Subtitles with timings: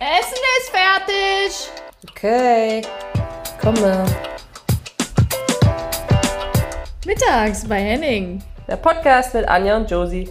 [0.00, 1.70] Essen ist fertig.
[2.10, 2.82] Okay,
[3.60, 4.04] komme.
[7.06, 8.42] Mittags bei Henning.
[8.66, 10.28] Der Podcast mit Anja und Josie.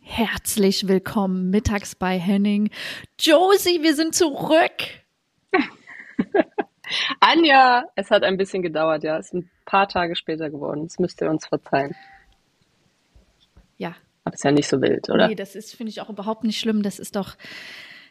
[0.00, 2.70] Herzlich willkommen mittags bei Henning.
[3.20, 4.72] Josie, wir sind zurück.
[7.20, 9.16] Anja, es hat ein bisschen gedauert, ja.
[9.16, 10.88] Es ist ein paar Tage später geworden.
[10.88, 11.94] Das müsst ihr uns verzeihen.
[14.24, 15.28] Aber ist ja nicht so wild, oder?
[15.28, 16.82] Nee, das ist, finde ich, auch überhaupt nicht schlimm.
[16.82, 17.36] Das ist doch,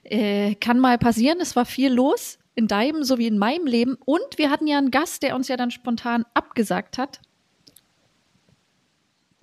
[0.04, 1.40] äh, kann mal passieren.
[1.42, 3.98] Es war viel los in deinem sowie in meinem Leben.
[4.06, 7.20] Und wir hatten ja einen Gast, der uns ja dann spontan abgesagt hat.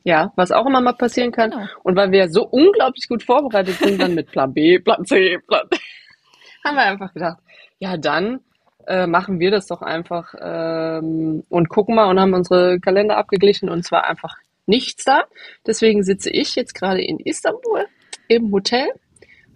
[0.05, 1.51] Ja, was auch immer mal passieren kann.
[1.51, 1.67] Genau.
[1.83, 5.67] Und weil wir so unglaublich gut vorbereitet sind, dann mit Plan B, Plan C, Plan
[5.71, 5.77] D,
[6.65, 7.39] haben wir einfach gedacht,
[7.81, 8.41] ja, dann
[8.87, 13.69] äh, machen wir das doch einfach ähm, und gucken mal und haben unsere Kalender abgeglichen
[13.69, 14.37] und es war einfach
[14.71, 15.25] nichts da.
[15.67, 17.87] Deswegen sitze ich jetzt gerade in Istanbul
[18.29, 18.89] im Hotel,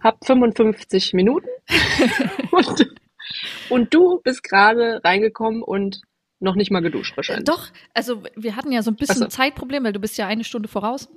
[0.03, 1.47] habe 55 Minuten
[2.51, 2.87] und,
[3.69, 6.01] und du bist gerade reingekommen und
[6.39, 7.45] noch nicht mal geduscht wahrscheinlich.
[7.45, 9.27] Doch, also wir hatten ja so ein bisschen so.
[9.27, 11.09] Zeitproblem, weil du bist ja eine Stunde voraus.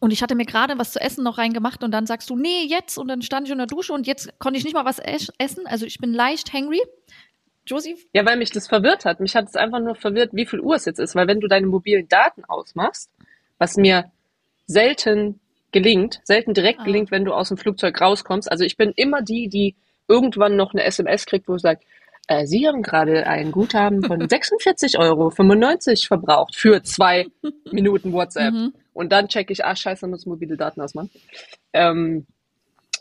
[0.00, 2.64] Und ich hatte mir gerade was zu essen noch reingemacht und dann sagst du, nee,
[2.66, 2.98] jetzt.
[2.98, 5.30] Und dann stand ich in der Dusche und jetzt konnte ich nicht mal was es-
[5.38, 5.66] essen.
[5.66, 6.80] Also ich bin leicht hangry.
[7.66, 9.18] Josie, Ja, weil mich das verwirrt hat.
[9.20, 11.14] Mich hat es einfach nur verwirrt, wie viel Uhr es jetzt ist.
[11.16, 13.10] Weil wenn du deine mobilen Daten ausmachst,
[13.58, 14.10] was mir
[14.66, 15.40] selten
[15.72, 16.84] gelingt, selten direkt Ah.
[16.84, 18.50] gelingt, wenn du aus dem Flugzeug rauskommst.
[18.50, 19.74] Also ich bin immer die, die
[20.08, 21.84] irgendwann noch eine SMS kriegt, wo es sagt,
[22.28, 27.26] äh, Sie haben gerade ein Guthaben von 46,95 Euro verbraucht für zwei
[27.72, 28.52] Minuten WhatsApp.
[28.52, 28.74] Mhm.
[28.92, 31.10] Und dann checke ich, ah, scheiße, muss mobile Daten ausmachen.
[31.72, 32.26] Ähm,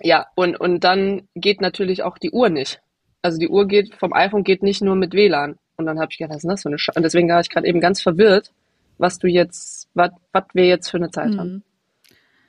[0.01, 2.81] ja, und, und dann geht natürlich auch die Uhr nicht.
[3.21, 5.57] Also die Uhr geht vom iPhone geht nicht nur mit WLAN.
[5.77, 6.99] Und dann habe ich gedacht, was ist das für eine Scheiße?
[6.99, 8.51] Und deswegen war ich gerade eben ganz verwirrt,
[8.97, 10.11] was du jetzt, was,
[10.53, 11.53] wir jetzt für eine Zeit haben.
[11.53, 11.63] Mhm.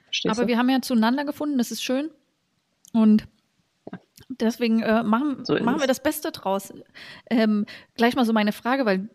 [0.04, 0.48] Verstehst Aber du?
[0.48, 2.10] wir haben ja zueinander gefunden, das ist schön.
[2.92, 3.26] Und
[4.28, 6.72] deswegen äh, machen, So machen wir das Beste draus.
[7.30, 9.08] Ähm, gleich mal so meine Frage, weil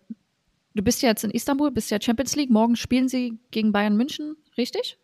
[0.75, 2.49] du bist ja jetzt in Istanbul, bist ja Champions League.
[2.49, 4.97] Morgen spielen sie gegen Bayern München, richtig?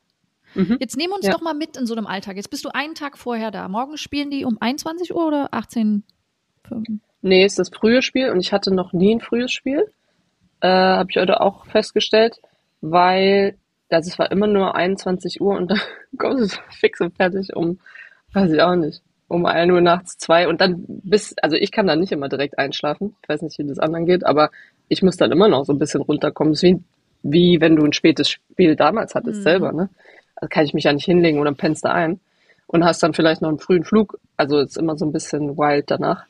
[0.56, 0.78] Mhm.
[0.80, 1.34] Jetzt nehmen wir uns Ja.
[1.34, 2.36] doch mal mit in so einem Alltag.
[2.36, 3.68] Jetzt bist du einen Tag vorher da.
[3.68, 6.04] Morgen spielen die um 21 Uhr oder 18
[6.72, 6.84] Uhr?
[7.22, 9.92] Nee, ist das frühe Spiel und ich hatte noch nie ein frühes Spiel.
[10.62, 12.40] Äh, habe ich heute auch festgestellt,
[12.82, 13.58] weil
[13.90, 15.80] also es war immer nur 21 Uhr und dann
[16.18, 17.80] kommst du fix und fertig um,
[18.34, 21.88] weiß ich auch nicht, um 1 Uhr nachts, zwei und dann bis, also ich kann
[21.88, 23.16] dann nicht immer direkt einschlafen.
[23.22, 24.52] Ich weiß nicht, wie das anderen geht, aber
[24.90, 26.54] ich muss dann immer noch so ein bisschen runterkommen.
[26.54, 26.84] Es ist wie,
[27.24, 29.44] wie wenn du ein spätes Spiel damals hattest Mhm.
[29.44, 29.90] selber, ne?
[30.36, 32.20] Also kann ich mich ja nicht hinlegen oder pennst da ein
[32.68, 34.20] und hast dann vielleicht noch einen frühen Flug.
[34.38, 36.26] Also ist immer so ein bisschen wild danach.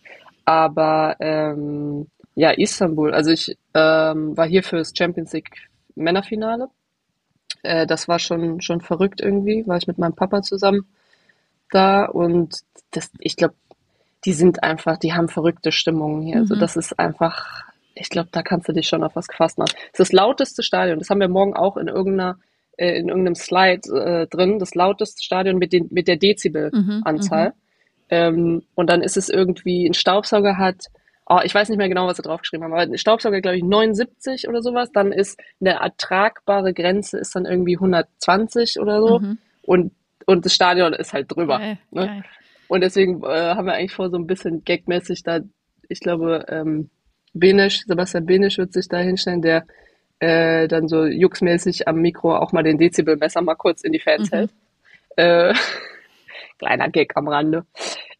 [0.45, 3.13] Aber ähm, ja, Istanbul.
[3.13, 5.51] Also ich ähm, war hier fürs Champions League
[5.95, 6.69] Männerfinale.
[7.63, 9.65] Äh, das war schon schon verrückt irgendwie.
[9.67, 10.87] War ich mit meinem Papa zusammen
[11.71, 12.61] da und
[12.91, 13.55] das, ich glaube,
[14.25, 16.39] die sind einfach, die haben verrückte Stimmungen hier.
[16.39, 16.59] Also Mhm.
[16.59, 17.63] das ist einfach,
[17.95, 19.73] ich glaube, da kannst du dich schon auf was gefasst machen.
[19.93, 20.99] Es ist das lauteste Stadion.
[20.99, 22.39] Das haben wir morgen auch in irgendeiner
[22.77, 24.59] äh, in irgendeinem Slide äh, drin.
[24.59, 27.49] Das lauteste Stadion mit den mit der Dezibel-Anzahl.
[27.49, 27.53] Mhm,
[28.09, 30.87] Ähm, und dann ist es irgendwie, ein Staubsauger hat,
[31.29, 34.47] oh, ich weiß nicht mehr genau, was sie draufgeschrieben haben, aber Staubsauger, glaube ich, 79
[34.47, 34.91] oder sowas.
[34.91, 39.19] Dann ist eine ertragbare Grenze ist dann irgendwie 120 oder so.
[39.19, 39.37] Mhm.
[39.63, 39.91] Und,
[40.25, 41.59] und das Stadion ist halt drüber.
[41.59, 42.05] Geil, ne?
[42.07, 42.23] geil.
[42.69, 45.39] Und deswegen äh, haben wir eigentlich vor, so ein bisschen gagmäßig da,
[45.89, 46.89] ich glaube, ähm,
[47.33, 49.65] Benisch, Sebastian Benisch wird sich da hinstellen, der
[50.19, 54.31] äh, dann so juxmäßig am Mikro auch mal den Dezibelmesser mal kurz in die Fans
[54.31, 54.35] Mhm.
[54.35, 54.51] hält.
[55.17, 55.53] Äh,
[56.57, 57.65] kleiner Gag am Rande.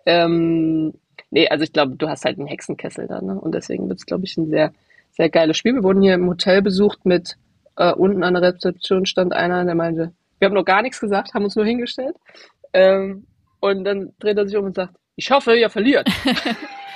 [0.05, 0.93] Ähm,
[1.31, 3.39] nee, also ich glaube, du hast halt einen Hexenkessel da, ne?
[3.39, 4.73] Und deswegen wird es, glaube ich, ein sehr,
[5.11, 5.75] sehr geiles Spiel.
[5.75, 7.37] Wir wurden hier im Hotel besucht mit
[7.75, 11.33] äh, unten an der Rezeption stand einer, der meinte, wir haben noch gar nichts gesagt,
[11.33, 12.15] haben uns nur hingestellt.
[12.73, 13.25] Ähm,
[13.59, 16.07] und dann dreht er sich um und sagt, ich hoffe, ihr verliert.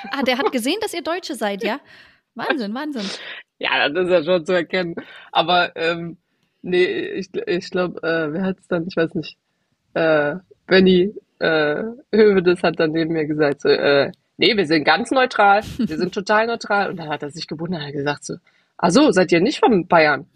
[0.10, 1.80] Ah, der hat gesehen, dass ihr Deutsche seid, ja?
[2.34, 3.08] Wahnsinn, Wahnsinn.
[3.60, 4.96] Ja, das ist ja schon zu erkennen.
[5.32, 6.18] Aber ähm,
[6.64, 9.38] nee, ich, ich glaube, äh, wer hat's dann, ich weiß nicht,
[9.94, 14.12] äh, Benny äh, Hövedes hat dann neben mir gesagt, so, äh,
[14.42, 16.90] nee, wir sind ganz neutral, wir sind total neutral.
[16.90, 18.36] Und dann hat er sich gewundert, er hat gesagt so,
[18.78, 20.28] ach so, seid ihr nicht von Bayern?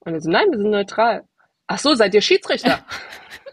[0.00, 1.24] Und er so, nein, wir sind neutral.
[1.66, 2.84] Ach so, seid ihr Schiedsrichter?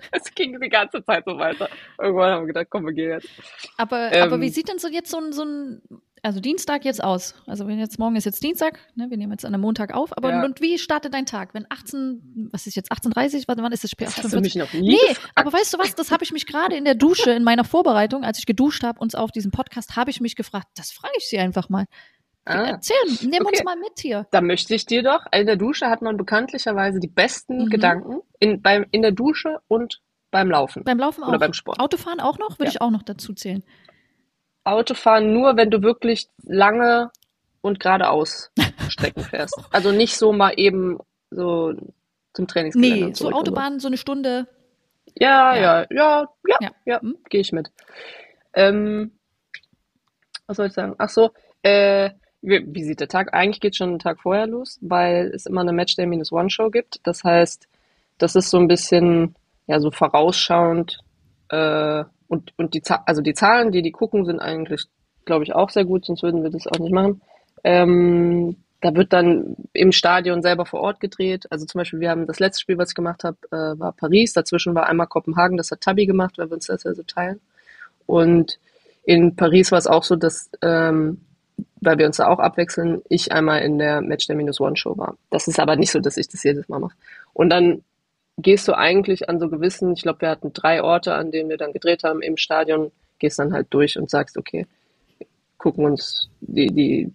[0.09, 1.67] Es ging die ganze Zeit so weiter.
[1.99, 3.27] Irgendwann haben wir gedacht, komm, wir gehen jetzt.
[3.75, 5.81] Aber, Ähm, aber wie sieht denn so jetzt so ein, so ein,
[6.27, 7.33] also Dienstag jetzt aus?
[7.47, 10.15] Also wenn jetzt morgen ist jetzt Dienstag, ne, wir nehmen jetzt an einem Montag auf,
[10.15, 10.45] aber Ja.
[10.45, 11.53] und wie startet dein Tag?
[11.53, 14.05] Wenn 18, was ist jetzt 18.30 wann, wann ist das Spiel?
[14.07, 14.59] Das hast du mich 18.45?
[14.59, 15.31] noch nie Nee, gefragt.
[15.35, 18.23] aber weißt du was, das habe ich mich gerade in der Dusche, in meiner Vorbereitung,
[18.23, 21.27] als ich geduscht habe, uns auf diesen Podcast, habe ich mich gefragt, das frage ich
[21.29, 21.85] sie einfach mal.
[22.45, 22.63] Ah.
[22.65, 23.47] Erzähl, nimm okay.
[23.47, 24.27] uns mal mit hier.
[24.31, 27.69] Da möchte ich dir doch, in der Dusche hat man bekanntlicherweise die besten mhm.
[27.69, 30.01] Gedanken in, beim, in der Dusche und
[30.31, 30.83] beim Laufen.
[30.83, 31.39] Beim Laufen Oder auch.
[31.39, 31.79] beim Sport.
[31.79, 32.51] Autofahren auch noch?
[32.59, 32.71] Würde ja.
[32.71, 33.63] ich auch noch dazu zählen.
[34.67, 37.11] Autofahren nur, wenn du wirklich lange
[37.61, 38.51] und geradeaus
[38.89, 39.59] Strecken fährst.
[39.71, 40.99] Also nicht so mal eben
[41.29, 41.73] so
[42.33, 43.05] zum Trainingsgelände.
[43.07, 44.47] Nee, so Autobahn, so eine Stunde.
[45.15, 47.17] Ja, ja, ja, ja, ja, ja, ja hm?
[47.29, 47.71] gehe ich mit.
[48.53, 49.11] Ähm,
[50.45, 50.95] was soll ich sagen?
[50.97, 51.31] Ach so,
[51.63, 52.11] äh,
[52.41, 53.33] wie, wie sieht der Tag?
[53.33, 56.99] Eigentlich geht schon einen Tag vorher los, weil es immer eine Matchday-One-Show gibt.
[57.03, 57.67] Das heißt,
[58.17, 59.35] das ist so ein bisschen,
[59.65, 60.99] ja, so vorausschauend,
[61.49, 64.85] äh, und, und die, also die Zahlen, die die gucken, sind eigentlich,
[65.25, 67.21] glaube ich, auch sehr gut, sonst würden wir das auch nicht machen.
[67.63, 71.47] Ähm, da wird dann im Stadion selber vor Ort gedreht.
[71.49, 74.33] Also zum Beispiel, wir haben das letzte Spiel, was ich gemacht habe, äh, war Paris.
[74.33, 77.39] Dazwischen war einmal Kopenhagen, das hat Tabi gemacht, weil wir uns das ja so teilen.
[78.05, 78.59] Und
[79.03, 81.21] in Paris war es auch so, dass, ähm,
[81.81, 84.95] weil wir uns da auch abwechseln, ich einmal in der Match der Minus One Show
[84.97, 85.17] war.
[85.31, 86.95] Das ist aber nicht so, dass ich das jedes Mal mache.
[87.33, 87.83] Und dann
[88.37, 91.57] gehst du eigentlich an so gewissen, ich glaube, wir hatten drei Orte, an denen wir
[91.57, 94.67] dann gedreht haben im Stadion, gehst dann halt durch und sagst, okay,
[95.57, 97.11] gucken uns die, die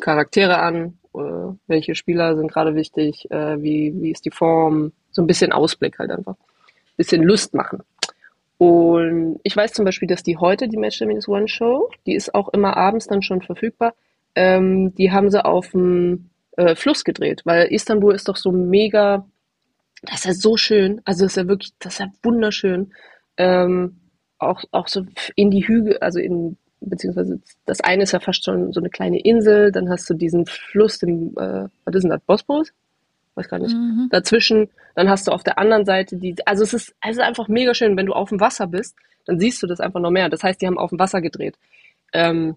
[0.00, 1.18] Charaktere an, äh,
[1.66, 5.98] welche Spieler sind gerade wichtig, äh, wie, wie ist die Form, so ein bisschen Ausblick
[5.98, 6.36] halt einfach.
[6.96, 7.82] Bisschen Lust machen.
[8.58, 12.34] Und ich weiß zum Beispiel, dass die heute, die Match Minus One Show, die ist
[12.34, 13.94] auch immer abends dann schon verfügbar,
[14.34, 19.26] ähm, die haben sie auf dem äh, Fluss gedreht, weil Istanbul ist doch so mega,
[20.02, 22.92] das ist ja so schön, also das ist ja wirklich, das ist ja wunderschön.
[23.36, 23.96] Ähm,
[24.38, 25.04] auch, auch so
[25.34, 29.20] in die Hügel, also in beziehungsweise das eine ist ja fast schon so eine kleine
[29.20, 32.72] Insel, dann hast du diesen Fluss, den, äh, was ist denn das, Bosporus?
[33.34, 33.74] Weiß gar nicht.
[33.74, 34.08] Mhm.
[34.10, 37.48] Dazwischen, dann hast du auf der anderen Seite die, also es ist, es ist einfach
[37.48, 38.96] mega schön, wenn du auf dem Wasser bist,
[39.26, 40.28] dann siehst du das einfach noch mehr.
[40.28, 41.56] Das heißt, die haben auf dem Wasser gedreht.
[42.12, 42.56] Ähm,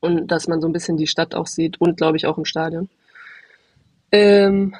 [0.00, 2.44] und dass man so ein bisschen die Stadt auch sieht und glaube ich auch im
[2.44, 2.88] Stadion.
[4.12, 4.74] Ähm,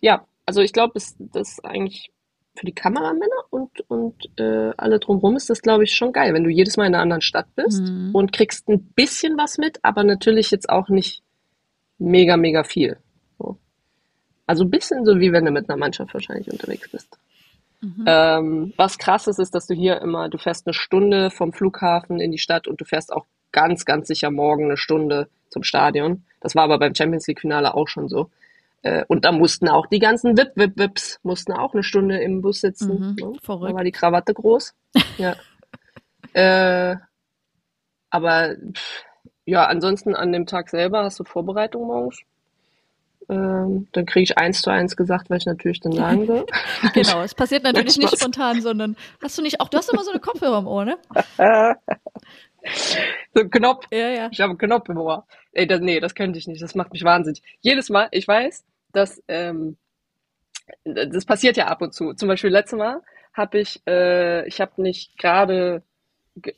[0.00, 2.10] ja, also ich glaube, das, das ist eigentlich
[2.56, 6.44] für die Kameramänner und, und äh, alle drumherum ist das, glaube ich, schon geil, wenn
[6.44, 8.10] du jedes Mal in einer anderen Stadt bist mhm.
[8.14, 11.22] und kriegst ein bisschen was mit, aber natürlich jetzt auch nicht
[11.98, 12.96] mega, mega viel.
[13.38, 13.58] So.
[14.46, 17.18] Also ein bisschen so, wie wenn du mit einer Mannschaft wahrscheinlich unterwegs bist.
[17.80, 18.04] Mhm.
[18.06, 22.20] Ähm, was krass ist, ist, dass du hier immer, du fährst eine Stunde vom Flughafen
[22.20, 26.24] in die Stadt und du fährst auch ganz, ganz sicher morgen eine Stunde zum Stadion.
[26.40, 28.30] Das war aber beim Champions League Finale auch schon so.
[28.82, 33.16] Äh, und da mussten auch die ganzen Wip-Wip-Wips, mussten auch eine Stunde im Bus sitzen.
[33.18, 33.38] Mhm, ne?
[33.42, 33.72] Verrückt.
[33.72, 34.74] Da war die Krawatte groß.
[35.18, 35.36] ja.
[36.32, 36.96] äh,
[38.10, 39.04] aber pff,
[39.44, 42.20] ja, ansonsten an dem Tag selber hast du Vorbereitung morgens.
[43.28, 46.46] Ähm, dann kriege ich eins zu eins gesagt, was ich natürlich dann sagen soll.
[46.94, 50.12] genau, es passiert natürlich nicht spontan, sondern hast du nicht auch, du hast immer so
[50.12, 50.96] eine Kopfhörer im Ohr, ne?
[53.34, 53.86] so ein Knopf.
[53.90, 54.28] Ja, ja.
[54.32, 55.26] Ich habe einen Knopf im Ohr.
[55.52, 56.62] Ey, das, nee, das könnte ich nicht.
[56.62, 57.42] Das macht mich wahnsinnig.
[57.60, 59.76] Jedes Mal, ich weiß, dass ähm,
[60.84, 62.14] das passiert ja ab und zu.
[62.14, 63.02] Zum Beispiel letztes Mal
[63.32, 65.82] habe ich, äh, ich habe nicht gerade,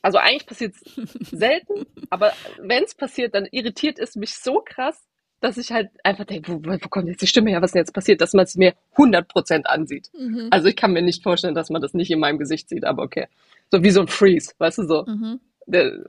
[0.03, 5.05] also eigentlich passiert es selten, aber wenn es passiert, dann irritiert es mich so krass,
[5.41, 7.93] dass ich halt einfach denke, wo, wo kommt jetzt die Stimme her, was denn jetzt
[7.93, 10.11] passiert, dass man es mir 100% ansieht.
[10.19, 10.49] Mhm.
[10.51, 13.03] Also ich kann mir nicht vorstellen, dass man das nicht in meinem Gesicht sieht, aber
[13.03, 13.29] okay.
[13.71, 15.05] So wie so ein Freeze, weißt du so.
[15.07, 15.41] Mhm.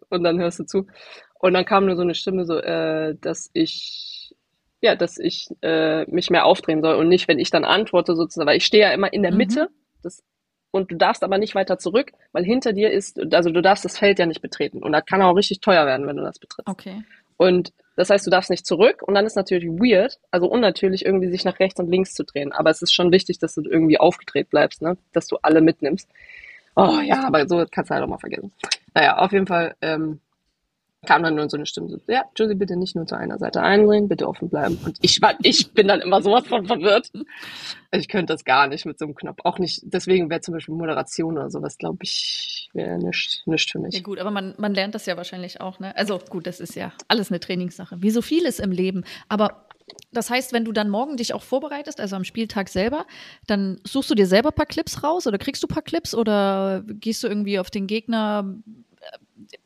[0.10, 0.88] Und dann hörst du zu.
[1.40, 4.20] Und dann kam nur so eine Stimme so, äh, dass ich
[4.82, 8.48] ja, dass ich äh, mich mehr aufdrehen soll und nicht, wenn ich dann antworte sozusagen,
[8.48, 9.38] weil ich stehe ja immer in der mhm.
[9.38, 9.70] Mitte
[10.02, 10.24] das,
[10.72, 13.98] und du darfst aber nicht weiter zurück, weil hinter dir ist, also du darfst das
[13.98, 16.70] Feld ja nicht betreten und das kann auch richtig teuer werden, wenn du das betrittst.
[16.70, 17.04] Okay.
[17.38, 21.30] Und das heißt, du darfst nicht zurück und dann ist natürlich weird, also unnatürlich irgendwie
[21.30, 24.00] sich nach rechts und links zu drehen, aber es ist schon wichtig, dass du irgendwie
[24.00, 26.10] aufgedreht bleibst, ne, dass du alle mitnimmst.
[26.76, 28.52] Oh ja, aber so kannst du halt auch mal vergessen.
[28.94, 30.20] Naja, auf jeden Fall, ähm,
[31.06, 33.62] kam dann nur so eine Stimme, so, ja, Josie, bitte nicht nur zu einer Seite
[33.62, 34.78] eindrehen, bitte offen bleiben.
[34.84, 37.12] Und ich war, ich bin dann immer sowas von verwirrt.
[37.92, 39.40] Ich könnte das gar nicht mit so einem Knopf.
[39.46, 43.80] Auch nicht, deswegen wäre zum Beispiel Moderation oder sowas, glaube ich, wäre nicht, nicht für
[43.80, 43.96] mich.
[43.96, 45.96] Ja gut, aber man, man lernt das ja wahrscheinlich auch, ne?
[45.96, 49.06] Also gut, das ist ja alles eine Trainingssache, wie so vieles im Leben.
[49.30, 49.66] Aber
[50.12, 53.06] das heißt, wenn du dann morgen dich auch vorbereitest, also am Spieltag selber,
[53.48, 56.16] dann suchst du dir selber ein paar Clips raus oder kriegst du ein paar Clips
[56.16, 58.56] oder gehst du irgendwie auf den Gegner,
[59.00, 59.18] äh,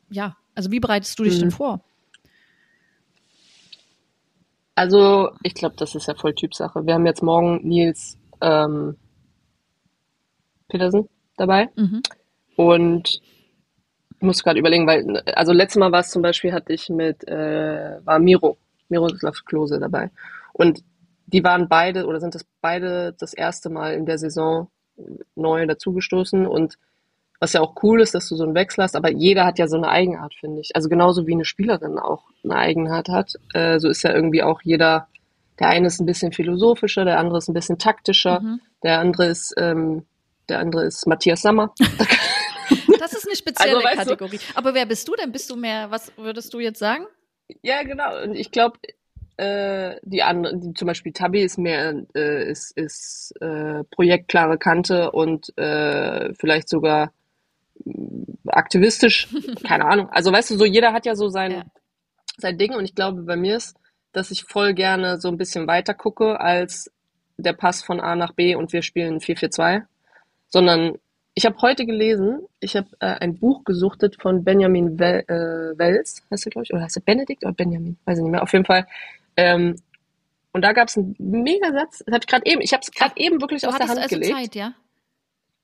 [0.10, 1.42] ja, also wie bereitest du dich mhm.
[1.42, 1.84] denn vor?
[4.76, 6.86] Also ich glaube, das ist ja voll Typsache.
[6.86, 8.98] Wir haben jetzt morgen Nils ähm,
[10.68, 12.02] Petersen dabei mhm.
[12.56, 13.22] und
[14.16, 17.28] ich muss gerade überlegen, weil also letztes Mal war es zum Beispiel hatte ich mit
[17.28, 18.58] äh, war Miro
[18.94, 20.10] Miroslav Klose dabei
[20.54, 20.84] und
[21.26, 24.70] die waren beide oder sind das beide das erste Mal in der Saison
[25.36, 26.78] neu dazugestoßen und
[27.40, 29.68] Was ja auch cool ist, dass du so einen Wechsel hast, aber jeder hat ja
[29.68, 30.76] so eine Eigenart, finde ich.
[30.76, 34.62] Also genauso wie eine Spielerin auch eine Eigenart hat, äh, so ist ja irgendwie auch
[34.62, 35.08] jeder,
[35.60, 38.62] der eine ist ein bisschen philosophischer, der andere ist ein bisschen taktischer, mhm.
[38.84, 40.06] der andere ist, ähm,
[40.48, 41.74] der andere ist Matthias Sammer.
[43.00, 44.38] das ist eine spezielle also, Kategorie.
[44.38, 44.58] Du?
[44.58, 45.34] Aber wer bist du denn?
[45.34, 47.06] Bist du mehr, was würdest du jetzt sagen?
[47.62, 48.24] Ja, genau.
[48.24, 48.78] Und ich glaube,
[49.38, 55.12] äh, die andere, die, zum Beispiel Tabi ist mehr, äh, ist, ist äh, projektklare Kante
[55.12, 57.12] und äh, vielleicht sogar
[57.86, 59.28] mm, aktivistisch,
[59.64, 60.10] keine Ahnung.
[60.10, 61.64] Also weißt du, so jeder hat ja so sein, ja.
[62.38, 63.76] sein Ding und ich glaube, bei mir ist,
[64.12, 66.92] dass ich voll gerne so ein bisschen weiter gucke als
[67.38, 69.84] der Pass von A nach B und wir spielen 4-4-2,
[70.50, 71.00] sondern
[71.36, 76.24] ich habe heute gelesen, ich habe äh, ein Buch gesuchtet von Benjamin Wel äh, Wells,
[76.30, 77.98] heißt er, glaube ich, oder heißt er Benedikt oder Benjamin?
[78.06, 78.44] Weiß ich nicht mehr.
[78.44, 78.86] Auf jeden Fall.
[79.36, 79.76] Ähm,
[80.52, 83.14] und da gab es einen Megasatz, das habe ich gerade eben, ich habe es gerade
[83.18, 84.36] eben wirklich du aus der Hand also gelegt.
[84.36, 84.76] Zeit, ja?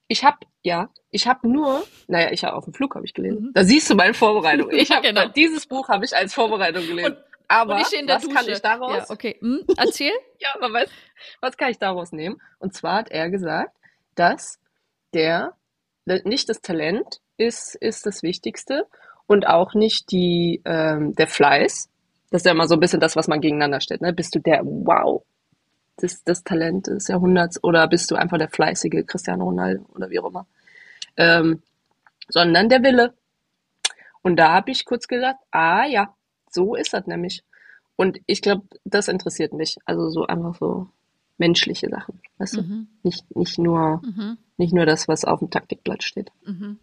[0.07, 3.45] Ich habe, ja, ich habe nur, naja, ich habe auf dem Flug habe ich gelesen.
[3.45, 3.53] Mhm.
[3.53, 4.69] Da siehst du meine Vorbereitung.
[4.73, 5.27] Ich habe genau.
[5.27, 7.13] dieses Buch habe ich als Vorbereitung gelesen.
[7.13, 8.33] Und, aber und was Dusche.
[8.33, 8.97] kann ich daraus?
[8.97, 10.13] Ja, okay, hm, erzähl.
[10.39, 10.89] ja, aber was,
[11.41, 12.41] was kann ich daraus nehmen?
[12.57, 13.75] Und zwar hat er gesagt,
[14.15, 14.59] dass
[15.13, 15.53] der
[16.23, 18.87] nicht das Talent ist, ist das Wichtigste
[19.27, 21.89] und auch nicht die, ähm, der Fleiß.
[22.31, 24.01] Das ist ja immer so ein bisschen das, was man gegeneinander stellt.
[24.01, 24.13] Ne?
[24.13, 25.23] Bist du der, wow,
[25.97, 30.19] das, das Talent des Jahrhunderts oder bist du einfach der fleißige Cristiano Ronaldo oder wie
[30.19, 30.47] auch immer.
[31.17, 31.61] Ähm,
[32.29, 33.13] sondern der Wille.
[34.21, 36.13] Und da habe ich kurz gesagt, ah ja,
[36.49, 37.43] so ist das nämlich.
[37.95, 39.77] Und ich glaube, das interessiert mich.
[39.85, 40.87] Also so einfach so
[41.37, 42.21] menschliche Sachen.
[42.37, 42.87] Weißt mhm.
[43.03, 43.07] du?
[43.07, 44.37] Nicht, nicht, nur, mhm.
[44.59, 46.31] Nicht nur das, was auf dem Taktikblatt steht.
[46.45, 46.79] Mhm.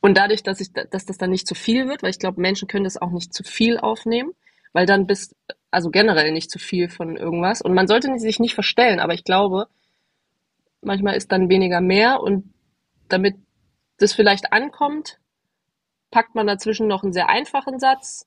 [0.00, 2.68] Und dadurch, dass, ich, dass das dann nicht zu viel wird, weil ich glaube, Menschen
[2.68, 4.32] können das auch nicht zu viel aufnehmen,
[4.72, 5.36] weil dann bist,
[5.70, 7.62] also generell nicht zu viel von irgendwas.
[7.62, 9.66] Und man sollte sich nicht verstellen, aber ich glaube,
[10.82, 12.52] manchmal ist dann weniger mehr und
[13.08, 13.36] damit
[13.98, 15.18] das vielleicht ankommt,
[16.10, 18.26] packt man dazwischen noch einen sehr einfachen Satz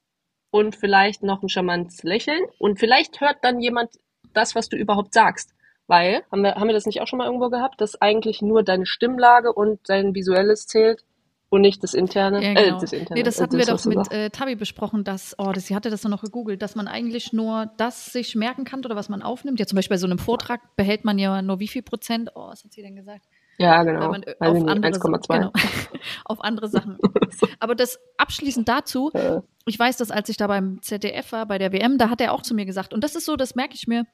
[0.51, 3.91] und vielleicht noch ein charmantes Lächeln und vielleicht hört dann jemand
[4.33, 5.52] das, was du überhaupt sagst.
[5.87, 8.63] Weil, haben wir, haben wir das nicht auch schon mal irgendwo gehabt, dass eigentlich nur
[8.63, 11.03] deine Stimmlage und dein Visuelles zählt
[11.49, 12.41] und nicht das Interne?
[12.41, 12.77] Ja, äh, genau.
[12.77, 13.19] äh, das Interne.
[13.19, 15.89] Nee, das hatten das, wir doch mit äh, Tabi besprochen, dass, oh, das, sie hatte
[15.89, 19.21] das doch noch gegoogelt, dass man eigentlich nur das sich merken kann oder was man
[19.21, 19.59] aufnimmt.
[19.59, 22.47] Ja, zum Beispiel bei so einem Vortrag behält man ja nur wie viel Prozent, oh,
[22.47, 23.25] was hat sie denn gesagt?
[23.59, 24.09] Ja, genau.
[24.09, 25.51] Man, äh, auf, andere, genau
[26.25, 26.97] auf andere Sachen.
[27.59, 29.11] Aber das abschließend dazu,
[29.67, 32.33] ich weiß, dass als ich da beim ZDF war, bei der WM, da hat er
[32.33, 34.05] auch zu mir gesagt, und das ist so, das merke ich mir,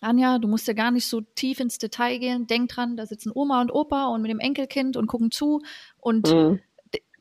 [0.00, 2.46] Anja, du musst ja gar nicht so tief ins Detail gehen.
[2.46, 5.62] Denk dran, da sitzen Oma und Opa und mit dem Enkelkind und gucken zu.
[5.98, 6.60] Und mhm.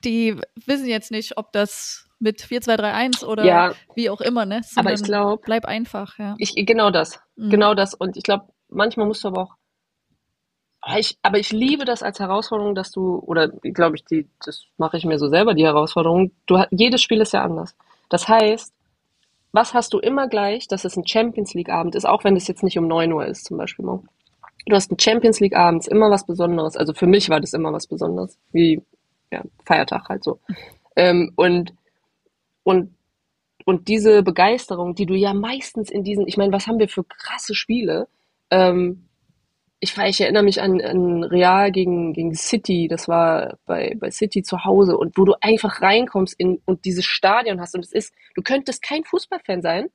[0.04, 4.62] die wissen jetzt nicht, ob das mit 4231 oder ja, wie auch immer, ne?
[4.64, 5.42] Sondern aber ich glaube.
[5.44, 6.36] Bleib einfach, ja.
[6.38, 7.20] Ich, genau das.
[7.36, 7.50] Mhm.
[7.50, 7.94] Genau das.
[7.94, 9.56] Und ich glaube, manchmal musst du aber auch.
[10.82, 14.66] Ah, ich, aber ich liebe das als Herausforderung, dass du, oder glaube ich, die, das
[14.78, 16.32] mache ich mir so selber, die Herausforderung.
[16.46, 17.76] Du, jedes Spiel ist ja anders.
[18.08, 18.74] Das heißt,
[19.52, 22.48] was hast du immer gleich, dass es ein Champions League Abend ist, auch wenn es
[22.48, 24.08] jetzt nicht um 9 Uhr ist, zum Beispiel morgen.
[24.66, 26.78] Du hast einen Champions League Abends, immer was Besonderes.
[26.78, 28.82] Also für mich war das immer was Besonderes, wie
[29.32, 30.40] ja, Feiertag halt so.
[30.96, 31.74] Ähm, und,
[32.64, 32.94] und,
[33.66, 37.04] und diese Begeisterung, die du ja meistens in diesen, ich meine, was haben wir für
[37.04, 38.08] krasse Spiele?
[38.52, 39.09] Ähm,
[39.80, 44.44] ich, ich erinnere mich an, an Real gegen, gegen City, das war bei, bei City
[44.44, 48.14] zu Hause und wo du einfach reinkommst in, und dieses Stadion hast und es ist,
[48.36, 49.90] du könntest kein Fußballfan sein,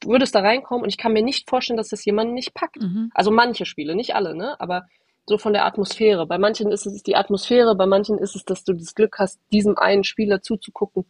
[0.00, 2.82] du würdest da reinkommen und ich kann mir nicht vorstellen, dass das jemanden nicht packt.
[2.82, 3.10] Mhm.
[3.14, 4.86] Also manche Spiele, nicht alle, ne, aber
[5.26, 6.26] so von der Atmosphäre.
[6.26, 9.38] Bei manchen ist es die Atmosphäre, bei manchen ist es, dass du das Glück hast,
[9.52, 11.04] diesem einen Spieler zuzugucken.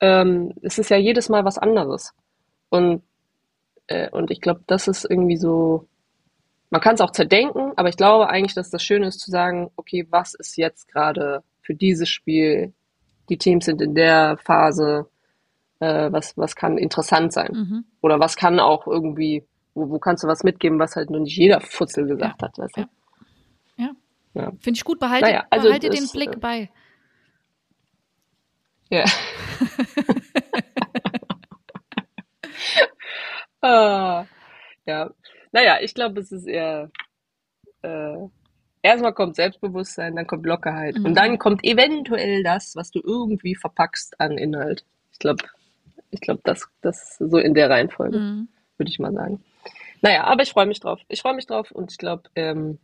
[0.00, 2.12] Ähm, es ist ja jedes Mal was anderes.
[2.68, 3.02] Und,
[3.86, 5.88] äh, und ich glaube, das ist irgendwie so,
[6.74, 9.70] man kann es auch zerdenken, aber ich glaube eigentlich, dass das Schöne ist zu sagen,
[9.76, 12.74] okay, was ist jetzt gerade für dieses Spiel?
[13.28, 15.08] Die Teams sind in der Phase,
[15.78, 17.52] äh, was, was kann interessant sein?
[17.52, 17.84] Mhm.
[18.00, 21.36] Oder was kann auch irgendwie, wo, wo kannst du was mitgeben, was halt nur nicht
[21.36, 22.48] jeder Futzel gesagt ja.
[22.48, 22.80] hat, weißt du?
[22.80, 22.88] Ja.
[23.76, 23.92] ja.
[24.34, 24.50] ja.
[24.58, 26.70] Finde ich gut, behalte, naja, also behalte den Blick äh, bei.
[28.90, 29.04] Ja.
[33.62, 34.26] ah,
[34.86, 35.10] ja,
[35.54, 36.90] naja, ich glaube, es ist eher.
[37.82, 38.16] Äh,
[38.82, 40.96] erstmal kommt Selbstbewusstsein, dann kommt Lockerheit.
[40.96, 41.04] Mhm.
[41.06, 44.84] Und dann kommt eventuell das, was du irgendwie verpackst an Inhalt.
[45.12, 45.44] Ich glaube,
[46.10, 48.48] ich glaube, das, das so in der Reihenfolge, mhm.
[48.76, 49.44] würde ich mal sagen.
[50.02, 51.00] Naja, aber ich freue mich drauf.
[51.08, 52.78] Ich freue mich drauf und ich glaube, ähm,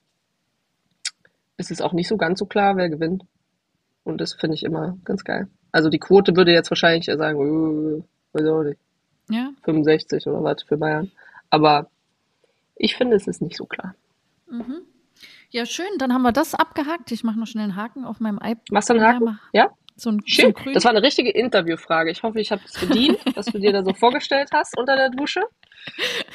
[1.57, 3.25] es ist auch nicht so ganz so klar, wer gewinnt.
[4.05, 5.49] Und das finde ich immer ganz geil.
[5.73, 8.79] Also die Quote würde jetzt wahrscheinlich sagen, äh, weiß auch nicht.
[9.29, 9.51] Ja.
[9.65, 11.11] 65 oder was für Bayern.
[11.51, 11.91] Aber
[12.81, 13.95] ich finde, es ist nicht so klar.
[14.49, 14.83] Mhm.
[15.51, 15.87] Ja, schön.
[15.99, 17.13] Dann haben wir das abgehakt.
[17.13, 18.71] Ich mache noch schnell einen Haken auf meinem iPad.
[18.71, 19.39] Machst du einen Haken?
[19.53, 19.71] Ja?
[19.97, 20.55] So ein, Schön.
[20.57, 22.11] So ein das war eine richtige Interviewfrage.
[22.11, 25.11] Ich hoffe, ich habe es bedient, was du dir da so vorgestellt hast unter der
[25.11, 25.43] Dusche.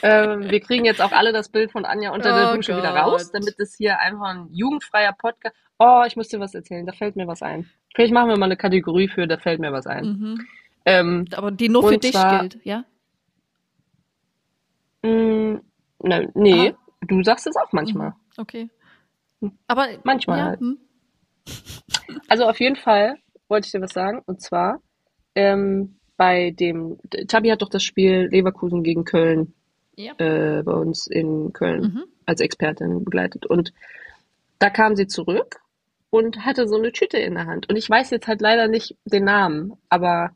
[0.03, 2.83] Ähm, wir kriegen jetzt auch alle das Bild von Anja unter oh der Dusche Gott.
[2.83, 5.55] wieder raus, damit es hier einfach ein jugendfreier Podcast.
[5.79, 6.85] Oh, ich muss dir was erzählen.
[6.85, 7.69] Da fällt mir was ein.
[7.95, 10.05] Vielleicht machen wir mal eine Kategorie für, da fällt mir was ein.
[10.05, 10.47] Mhm.
[10.85, 12.85] Ähm, Aber die nur für dich zwar, gilt, ja?
[15.01, 15.61] Mh,
[16.01, 16.77] ne, nee, Aha.
[17.01, 18.09] du sagst es auch manchmal.
[18.09, 18.15] Mhm.
[18.37, 18.69] Okay.
[19.67, 20.59] Aber manchmal ja, halt.
[20.59, 20.77] Hm.
[22.27, 24.21] Also auf jeden Fall wollte ich dir was sagen.
[24.25, 24.81] Und zwar
[25.35, 26.97] ähm, bei dem,
[27.27, 29.53] Tabi hat doch das Spiel Leverkusen gegen Köln
[29.95, 30.13] ja.
[30.17, 32.03] äh, bei uns in Köln mhm.
[32.25, 33.45] als Expertin begleitet.
[33.45, 33.73] Und
[34.59, 35.57] da kam sie zurück
[36.09, 37.69] und hatte so eine Tüte in der Hand.
[37.69, 40.31] Und ich weiß jetzt halt leider nicht den Namen, aber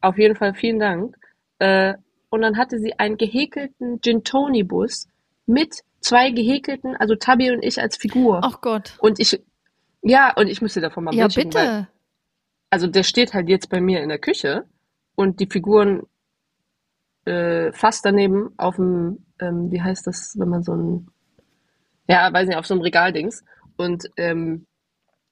[0.00, 1.16] auf jeden Fall vielen Dank.
[1.58, 1.94] Äh,
[2.30, 5.08] und dann hatte sie einen gehäkelten Gin-Toni-Bus
[5.46, 8.40] mit zwei gehäkelten, also Tabi und ich als Figur.
[8.42, 8.96] Ach Gott.
[9.00, 9.42] Und ich,
[10.02, 11.58] ja, und ich müsste davon mal Ja, bitte.
[11.58, 11.88] Weil,
[12.70, 14.64] also der steht halt jetzt bei mir in der Küche
[15.16, 16.06] und die Figuren
[17.24, 21.08] äh, fast daneben auf dem, ähm, wie heißt das, wenn man so ein,
[22.08, 23.44] ja, weiß nicht, auf so einem Regaldings.
[23.76, 24.66] Und, ähm,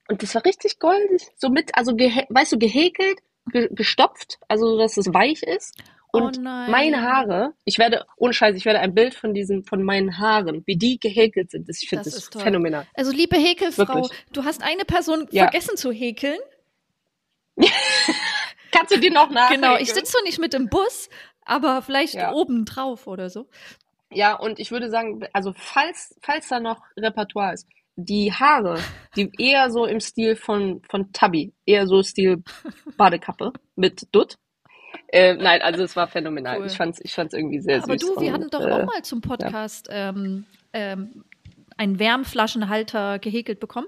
[0.08, 1.28] und das war richtig goldig.
[1.36, 5.82] So mit, also, weißt du, gehäkelt, ge gestopft, also dass es weich ist.
[6.10, 9.82] Und oh meine Haare, ich werde, ohne Scheiß, ich werde ein Bild von diesen, von
[9.82, 11.68] meinen Haaren, wie die gehäkelt sind.
[11.68, 12.86] Das, ich finde das, das ist phänomenal.
[12.94, 14.24] Also liebe Häkelfrau, Wirklich.
[14.32, 15.44] du hast eine Person ja.
[15.44, 16.38] vergessen zu häkeln.
[18.72, 19.50] Kannst du dir noch nach?
[19.50, 21.10] Genau, ich sitze nicht mit im Bus,
[21.44, 22.32] aber vielleicht ja.
[22.32, 23.46] oben drauf oder so.
[24.10, 28.80] Ja, und ich würde sagen, also falls, falls da noch Repertoire ist, die Haare,
[29.16, 32.42] die eher so im Stil von, von Tabby, eher so Stil
[32.96, 34.38] Badekappe mit Dutt.
[35.08, 36.58] Äh, nein, also es war phänomenal.
[36.58, 36.66] Cool.
[36.66, 38.10] Ich fand's, ich fand's irgendwie sehr Aber süß.
[38.10, 40.10] Aber du, wir hatten doch äh, auch mal zum Podcast ja.
[40.10, 41.24] ähm, ähm,
[41.76, 43.86] einen Wärmflaschenhalter gehäkelt bekommen.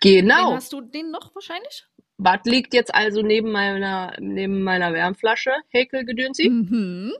[0.00, 0.50] Genau.
[0.50, 1.86] Den hast du den noch wahrscheinlich?
[2.18, 5.50] Was liegt jetzt also neben meiner, neben meiner Wärmflasche?
[5.70, 6.48] Häkelgedönsi?
[6.48, 7.12] Mhm.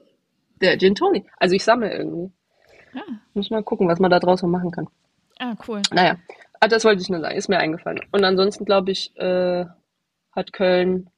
[0.60, 1.24] Der Gin Toni.
[1.38, 2.32] Also ich sammle irgendwie.
[2.94, 3.02] Ja.
[3.34, 4.86] Muss mal gucken, was man da draußen machen kann.
[5.40, 5.82] Ah, cool.
[5.90, 6.18] Naja,
[6.60, 7.36] ah, das wollte ich nur sagen.
[7.36, 8.00] Ist mir eingefallen.
[8.12, 9.64] Und ansonsten, glaube ich, äh,
[10.30, 11.10] hat Köln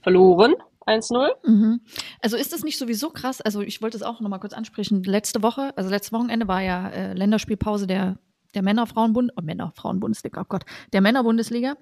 [0.00, 0.54] verloren.
[0.88, 1.30] 1-0.
[1.44, 1.80] Mhm.
[2.20, 3.40] Also ist das nicht sowieso krass?
[3.40, 5.02] Also ich wollte es auch nochmal kurz ansprechen.
[5.04, 8.18] Letzte Woche, also letztes Wochenende war ja äh, Länderspielpause der,
[8.54, 11.76] der Männer-Frauenbund, oh, Männer-Frauenbundesliga, oh Gott, der Männer-Bundesliga.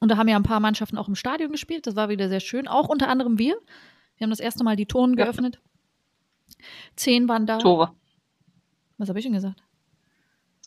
[0.00, 1.86] Und da haben ja ein paar Mannschaften auch im Stadion gespielt.
[1.86, 2.68] Das war wieder sehr schön.
[2.68, 3.56] Auch unter anderem wir.
[4.16, 5.24] Wir haben das erste Mal die Toren ja.
[5.24, 5.60] geöffnet.
[6.96, 7.58] Zehn waren da.
[7.58, 7.92] Tore.
[8.98, 9.62] Was habe ich denn gesagt?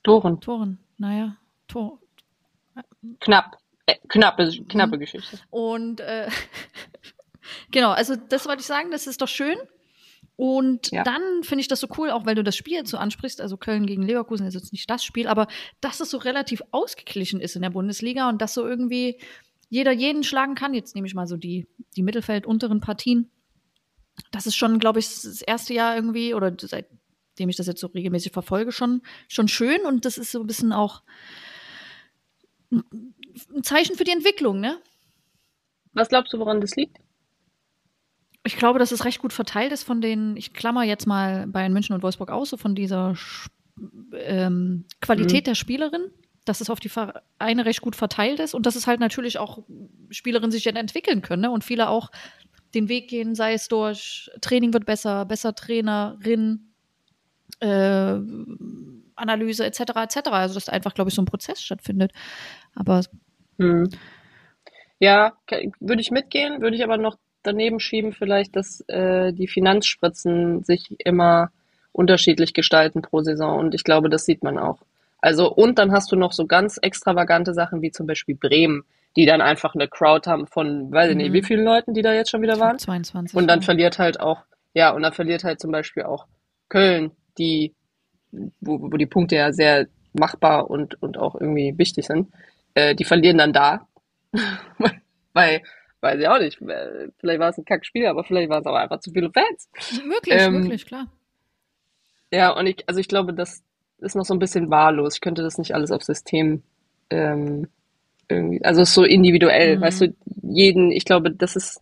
[0.04, 0.40] Toren.
[0.42, 0.80] Toren.
[0.98, 2.00] Naja, Tor.
[3.20, 3.58] Knapp.
[3.86, 5.00] Äh, knappe, knappe mhm.
[5.00, 5.40] Geschichte.
[5.50, 6.30] Und äh,
[7.72, 9.58] genau, also das wollte ich sagen, das ist doch schön.
[10.36, 11.04] Und ja.
[11.04, 13.86] dann finde ich das so cool, auch weil du das Spiel so ansprichst, also Köln
[13.86, 15.48] gegen Leverkusen ist jetzt nicht das Spiel, aber
[15.80, 19.20] dass es so relativ ausgeglichen ist in der Bundesliga und dass so irgendwie
[19.70, 20.74] jeder jeden schlagen kann.
[20.74, 23.30] Jetzt nehme ich mal so die, die Mittelfeld-unteren Partien.
[24.32, 27.88] Das ist schon, glaube ich, das erste Jahr irgendwie, oder seitdem ich das jetzt so
[27.88, 31.04] regelmäßig verfolge, schon, schon schön und das ist so ein bisschen auch
[32.72, 34.80] ein Zeichen für die Entwicklung, ne?
[35.94, 36.98] Was glaubst du, woran das liegt?
[38.44, 41.74] Ich glaube, dass es recht gut verteilt ist von den, ich klammer jetzt mal Bayern
[41.74, 43.16] München und Wolfsburg aus, so von dieser
[44.18, 45.46] ähm, Qualität mhm.
[45.46, 46.12] der Spielerin,
[46.46, 49.64] dass es auf die Vereine recht gut verteilt ist und dass es halt natürlich auch
[50.10, 51.52] Spielerinnen sich dann entwickeln können ne?
[51.52, 52.12] und viele auch
[52.74, 56.74] den Weg gehen, sei es durch Training wird besser, besser Trainerin,
[57.60, 58.18] äh,
[59.16, 59.80] Analyse etc.
[59.96, 60.18] etc.
[60.32, 62.12] Also dass einfach, glaube ich, so ein Prozess stattfindet.
[62.76, 63.04] Aber
[63.58, 63.90] mhm.
[65.00, 65.34] ja,
[65.80, 70.96] würde ich mitgehen, würde ich aber noch daneben schieben vielleicht, dass äh, die Finanzspritzen sich
[71.00, 71.50] immer
[71.92, 74.80] unterschiedlich gestalten pro Saison und ich glaube, das sieht man auch.
[75.20, 78.84] Also und dann hast du noch so ganz extravagante Sachen wie zum Beispiel Bremen,
[79.16, 81.22] die dann einfach eine Crowd haben von, weiß ich mhm.
[81.22, 82.80] nicht, wie vielen Leuten, die da jetzt schon wieder waren.
[82.80, 83.38] 22.
[83.38, 83.66] Und dann ja.
[83.66, 84.42] verliert halt auch,
[84.74, 86.26] ja, und dann verliert halt zum Beispiel auch
[86.68, 87.74] Köln, die,
[88.60, 92.30] wo, wo die Punkte ja sehr machbar und, und auch irgendwie wichtig sind,
[92.74, 93.88] äh, die verlieren dann da,
[95.34, 95.62] weil
[96.04, 96.58] Weiß ich auch nicht.
[96.58, 99.70] Vielleicht war es ein Kackspiel, aber vielleicht waren es auch einfach zu viele Fans.
[100.06, 101.08] Möglich, ähm, möglich, klar.
[102.30, 103.64] Ja, und ich, also ich glaube, das
[104.00, 105.16] ist noch so ein bisschen wahllos.
[105.16, 106.62] Ich könnte das nicht alles auf System
[107.10, 107.70] ähm,
[108.28, 109.82] irgendwie, also ist so individuell, mhm.
[109.82, 111.80] weißt du, jeden, ich glaube, dass es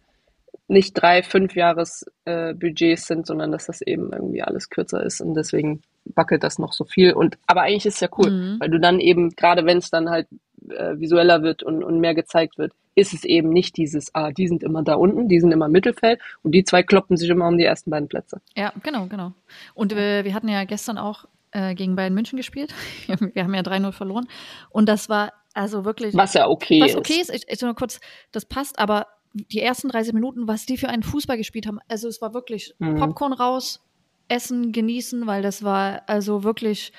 [0.68, 5.22] nicht drei, fünf Jahres äh, Budgets sind, sondern dass das eben irgendwie alles kürzer ist
[5.22, 7.14] und deswegen wackelt das noch so viel.
[7.14, 8.60] Und aber eigentlich ist es ja cool, mhm.
[8.60, 10.28] weil du dann eben, gerade wenn es dann halt
[10.70, 14.48] äh, visueller wird und, und mehr gezeigt wird, ist es eben nicht dieses, ah, die
[14.48, 17.48] sind immer da unten, die sind immer im Mittelfeld und die zwei kloppen sich immer
[17.48, 18.42] um die ersten beiden Plätze.
[18.56, 19.34] Ja, genau, genau.
[19.74, 22.74] Und äh, wir hatten ja gestern auch äh, gegen Bayern München gespielt.
[23.08, 24.28] Wir haben ja 3-0 verloren.
[24.70, 26.16] Und das war also wirklich.
[26.16, 27.30] Was ja okay was okay ist.
[27.30, 27.46] ist.
[27.46, 28.00] Ich, ich nur kurz,
[28.32, 32.08] das passt, aber die ersten 30 Minuten, was die für einen Fußball gespielt haben, also
[32.08, 32.96] es war wirklich Mhm.
[32.96, 33.82] Popcorn raus,
[34.28, 36.92] essen, genießen, weil das war also wirklich,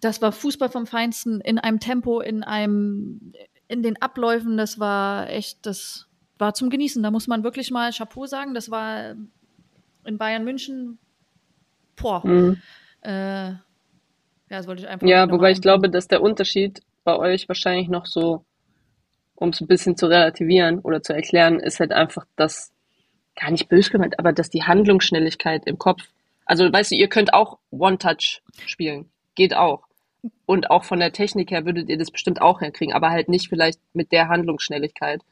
[0.00, 3.32] das war Fußball vom Feinsten in einem Tempo, in einem,
[3.70, 7.02] in den Abläufen, das war echt, das war zum Genießen.
[7.02, 8.52] Da muss man wirklich mal Chapeau sagen.
[8.52, 9.14] Das war
[10.04, 10.98] in Bayern München,
[11.94, 12.60] boah, Mhm.
[13.02, 13.58] äh, ja,
[14.48, 15.06] das wollte ich einfach.
[15.06, 18.44] Ja, wobei ich glaube, dass der Unterschied bei euch wahrscheinlich noch so,
[19.36, 22.72] um es ein bisschen zu relativieren oder zu erklären, ist halt einfach, dass,
[23.36, 26.02] gar nicht böse gemeint, aber dass die Handlungsschnelligkeit im Kopf,
[26.44, 29.86] also weißt du, ihr könnt auch One-Touch spielen, geht auch.
[30.46, 33.48] Und auch von der Technik her würdet ihr das bestimmt auch hinkriegen, aber halt nicht
[33.48, 35.22] vielleicht mit der Handlungsschnelligkeit,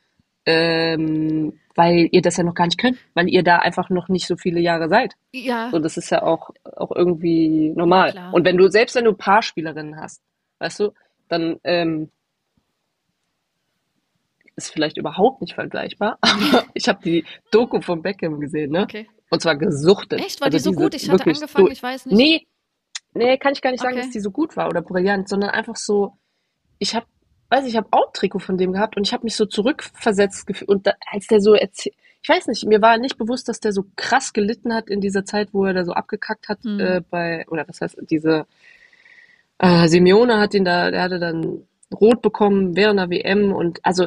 [0.47, 4.27] ähm, weil ihr das ja noch gar nicht könnt, weil ihr da einfach noch nicht
[4.27, 5.15] so viele Jahre seid.
[5.33, 8.13] Ja, So, das ist ja auch, auch irgendwie normal.
[8.13, 8.33] Klar.
[8.33, 10.23] Und wenn du, selbst wenn du Paarspielerinnen hast,
[10.61, 10.93] weißt du,
[11.29, 12.11] dann ähm,
[14.57, 16.19] ist vielleicht überhaupt nicht vergleichbar.
[16.23, 18.83] Aber ich habe die Doku von Beckham gesehen, ne?
[18.85, 19.09] okay.
[19.31, 20.21] Und zwar gesuchtet.
[20.21, 20.41] Echt?
[20.41, 20.95] War Also die so diese gut?
[20.95, 22.17] Ich hatte angefangen, so- ich weiß nicht.
[22.17, 22.47] Nee,
[23.19, 24.03] nee, kann ich gar nicht sagen, Okay.
[24.05, 26.15] dass die so gut war oder brillant, sondern einfach so,
[26.79, 27.07] ich habe,
[27.51, 29.47] weiß ich, ich habe auch ein Trikot von dem gehabt und ich habe mich so
[29.47, 33.49] zurückversetzt gefühlt und da, als der so erzählt, ich weiß nicht, mir war nicht bewusst,
[33.49, 36.65] dass der so krass gelitten hat in dieser Zeit, wo er da so abgekackt hat
[36.65, 36.81] Mhm.
[36.81, 38.47] äh, bei, oder was heißt, diese
[39.59, 44.07] äh, Simeone hat ihn da, der hatte dann rot bekommen während der WM und also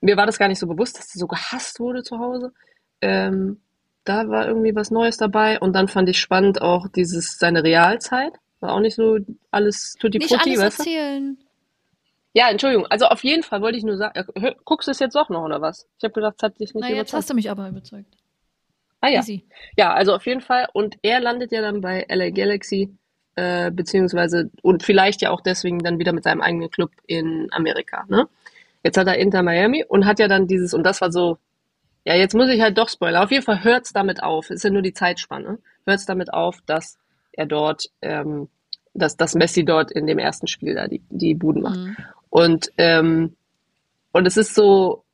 [0.00, 2.52] mir war das gar nicht so bewusst, dass der so gehasst wurde zu Hause.
[3.00, 3.60] Ähm,
[4.04, 8.32] da war irgendwie was Neues dabei und dann fand ich spannend auch dieses seine Realzeit.
[8.62, 9.18] War auch nicht so
[9.50, 11.36] alles tutti Nicht frutti, alles erzählen.
[12.32, 12.86] Ja, Entschuldigung.
[12.86, 15.44] Also auf jeden Fall wollte ich nur sagen, äh, guckst du es jetzt auch noch
[15.44, 15.86] oder was?
[15.98, 17.12] Ich habe gedacht, es hat dich nicht Na, jetzt überzeugt.
[17.14, 18.14] hast du mich aber überzeugt.
[19.00, 19.18] Ah ja.
[19.18, 19.44] Easy.
[19.76, 20.68] Ja, also auf jeden Fall.
[20.72, 22.96] Und er landet ja dann bei LA Galaxy,
[23.34, 28.04] äh, beziehungsweise, und vielleicht ja auch deswegen dann wieder mit seinem eigenen Club in Amerika,
[28.08, 28.28] ne?
[28.84, 31.38] Jetzt hat er Inter Miami und hat ja dann dieses, und das war so,
[32.04, 33.24] ja, jetzt muss ich halt doch spoilern.
[33.24, 36.98] Auf jeden Fall hört's damit auf, ist ja nur die Zeitspanne, hört's damit auf, dass
[37.32, 38.48] er dort, ähm,
[38.94, 41.78] dass, dass Messi dort in dem ersten Spiel da die, die Buden macht.
[41.78, 41.96] Mhm.
[42.30, 43.36] Und, ähm,
[44.12, 45.04] und es ist so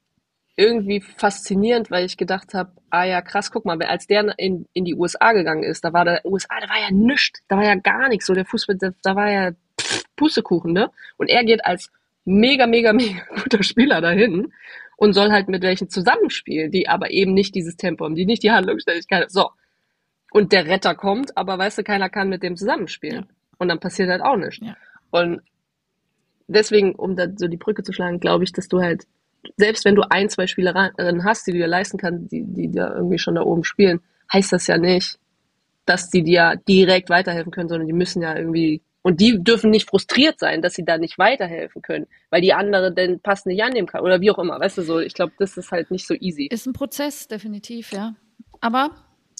[0.57, 4.85] irgendwie faszinierend, weil ich gedacht habe, ah ja, krass, guck mal, als der in, in
[4.85, 7.77] die USA gegangen ist, da war der USA, da war ja nichts, da war ja
[7.77, 10.91] gar nichts, so der Fußball, da, da war ja pff, Pustekuchen, ne?
[11.17, 11.93] Und er geht als
[12.25, 14.53] mega, mega, mega guter Spieler dahin
[14.97, 18.43] und soll halt mit welchen zusammenspielen, die aber eben nicht dieses Tempo haben, die nicht
[18.43, 19.51] die Handlungsständigkeit, so.
[20.31, 23.25] Und der Retter kommt, aber weißt du, keiner kann mit dem zusammenspielen.
[23.25, 23.35] Ja.
[23.59, 24.59] Und dann passiert halt auch nichts.
[24.61, 24.77] Ja.
[25.11, 25.41] Und
[26.49, 29.07] deswegen, um da so die Brücke zu schlagen, glaube ich, dass du halt,
[29.57, 32.95] selbst wenn du ein, zwei Spielerinnen hast, die du dir leisten kannst, die, die da
[32.95, 34.01] irgendwie schon da oben spielen,
[34.33, 35.19] heißt das ja nicht,
[35.87, 39.89] dass die dir direkt weiterhelfen können, sondern die müssen ja irgendwie, und die dürfen nicht
[39.89, 43.87] frustriert sein, dass sie da nicht weiterhelfen können, weil die andere den Pass nicht annehmen
[43.87, 46.15] kann oder wie auch immer, weißt du so, ich glaube, das ist halt nicht so
[46.15, 46.49] easy.
[46.51, 48.15] Ist ein Prozess, definitiv, ja.
[48.61, 48.91] Aber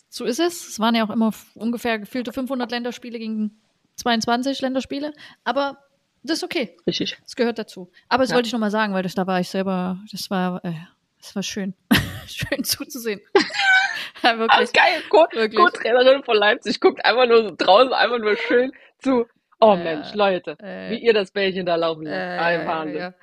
[0.09, 0.69] so ist es.
[0.69, 3.61] Es waren ja auch immer ungefähr gefühlte 500 Länderspiele gegen
[3.97, 5.13] 22 Länderspiele.
[5.45, 5.79] Aber
[6.23, 6.77] das ist okay.
[6.87, 7.19] Richtig.
[7.23, 7.91] Das gehört dazu.
[8.09, 8.37] Aber das Ja.
[8.37, 10.73] wollte ich noch mal sagen, weil das, da war ich selber, das war, äh,
[11.21, 11.75] das war schön.
[12.27, 13.21] schön zuzusehen.
[14.23, 14.51] ja, wirklich.
[14.59, 15.03] Alles geil.
[15.11, 19.27] Co-Trainerin von Leipzig guckt einfach nur so draußen, einfach nur schön zu.
[19.61, 22.15] Oh Äh, Mensch, Leute, äh, wie ihr das Bällchen da laufen lasst.
[22.17, 22.97] Äh, Ein Wahnsinn.
[22.99, 23.15] ja.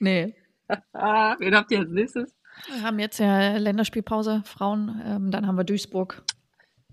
[0.00, 0.34] Nee.
[0.92, 2.34] Wen habt ihr als nächstes?
[2.72, 5.00] Wir haben jetzt ja Länderspielpause, Frauen.
[5.06, 6.22] Ähm, dann haben wir Duisburg.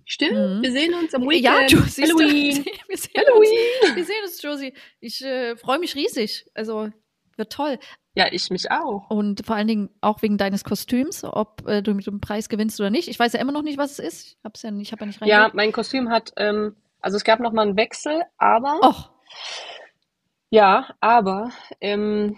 [0.05, 0.61] Stimmt, Mhm.
[0.63, 1.43] wir sehen uns am Weekend.
[1.43, 2.65] Ja, du, Halloween.
[2.87, 3.59] wir sehen Halloween.
[3.83, 3.95] uns.
[3.95, 4.73] Wir sehen uns, Josie.
[4.99, 6.45] Ich äh, freue mich riesig.
[6.53, 6.89] Also
[7.37, 7.79] wird toll.
[8.13, 9.09] Ja, ich mich auch.
[9.09, 12.79] Und vor allen Dingen auch wegen deines Kostüms, ob äh, du mit dem Preis gewinnst
[12.81, 13.07] oder nicht.
[13.07, 14.25] Ich weiß ja immer noch nicht, was es ist.
[14.27, 15.55] Ich hab's ja nicht, ich habe ja nicht Ja, reingeguckt.
[15.55, 19.11] mein Kostüm hat, ähm, also es gab noch mal einen Wechsel, aber, Och,
[20.49, 22.35] ja, aber, ähm,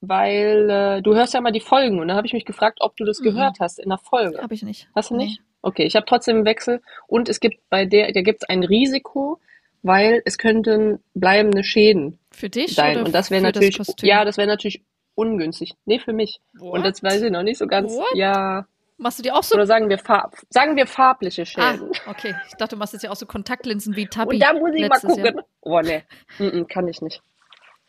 [0.00, 2.96] weil äh, du hörst ja mal die Folgen und da habe ich mich gefragt, ob
[2.96, 3.24] du das Mhm.
[3.24, 4.40] gehört hast in der Folge.
[4.40, 4.88] habe ich nicht.
[4.94, 5.24] Hast du Nee.
[5.24, 5.42] nicht?
[5.66, 8.62] Okay, ich habe trotzdem einen Wechsel und es gibt bei der, da gibt es ein
[8.62, 9.40] Risiko,
[9.82, 14.24] weil es könnten bleibende Schäden Für dich sein und das wäre für natürlich, das ja,
[14.24, 14.84] das wäre natürlich
[15.16, 15.74] ungünstig.
[15.84, 16.38] Nee, für mich.
[16.60, 16.84] Und What?
[16.84, 18.06] jetzt weiß ich noch nicht so ganz, What?
[18.14, 18.66] ja,
[18.98, 19.56] Machst du die auch so?
[19.56, 21.90] oder sagen wir farb, sagen wir farbliche Ah, Schäden.
[22.06, 22.36] okay.
[22.48, 24.88] Ich dachte, du machst jetzt ja auch so Kontaktlinsen wie Tabi Und da muss ich
[24.88, 25.24] mal gucken.
[25.24, 25.44] Jahr.
[25.62, 26.02] Oh, nee.
[26.38, 27.20] Mm-mm, kann ich nicht.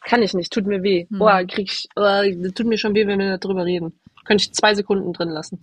[0.04, 1.06] Kann ich nicht, tut mir weh.
[1.10, 1.20] Hm.
[1.20, 4.00] Boah, krieg ich, oh, das tut mir schon weh, wenn wir darüber reden.
[4.26, 5.62] Könnte ich zwei Sekunden drin lassen.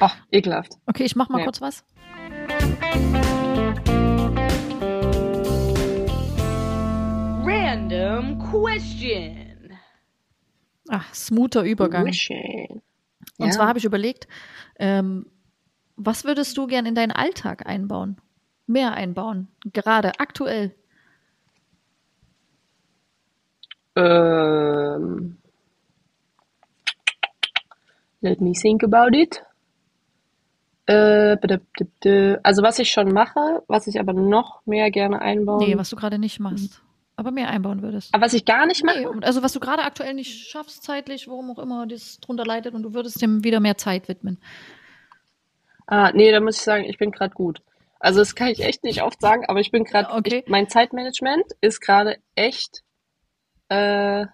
[0.00, 0.72] Ach, ekelhaft.
[0.86, 1.44] Okay, ich mach mal Ja.
[1.44, 1.84] kurz was.
[7.44, 9.76] Random question.
[10.88, 12.06] Ach, smoother Übergang.
[12.06, 12.82] Wishing.
[13.38, 13.50] Und Ja.
[13.52, 14.28] zwar habe ich überlegt,
[14.78, 15.26] ähm,
[15.96, 18.20] was würdest du gern in deinen Alltag einbauen?
[18.68, 19.48] mehr einbauen?
[19.72, 20.74] Gerade aktuell.
[23.96, 25.36] Ähm,
[28.22, 29.42] let me think about it.
[30.92, 35.66] Äh, also was ich schon mache, was ich aber noch mehr gerne einbauen.
[35.66, 36.82] Nee, was du gerade nicht machst.
[37.16, 38.12] Aber mehr einbauen würdest.
[38.14, 39.00] aber was ich gar nicht mache.
[39.00, 42.74] Nee, also was du gerade aktuell nicht schaffst, zeitlich, warum auch immer das drunter leidet
[42.74, 44.38] und du würdest dem wieder mehr Zeit widmen.
[45.86, 47.60] Ah, nee, da muss ich sagen, ich bin gerade gut.
[48.00, 50.42] Also das kann ich echt nicht oft sagen, aber ich bin gerade, Okay.
[50.48, 52.82] mein Zeitmanagement ist gerade echt,
[53.68, 54.26] äh,